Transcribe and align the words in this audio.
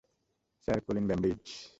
Sir 0.67 0.79
Colin 0.85 1.05
Bambridge! 1.07 1.43